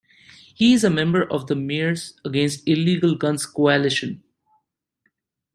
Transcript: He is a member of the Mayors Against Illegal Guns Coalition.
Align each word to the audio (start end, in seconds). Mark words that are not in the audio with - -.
He 0.55 0.73
is 0.73 0.83
a 0.83 0.89
member 0.89 1.31
of 1.31 1.45
the 1.45 1.53
Mayors 1.55 2.19
Against 2.25 2.67
Illegal 2.67 3.13
Guns 3.13 3.45
Coalition. 3.45 4.23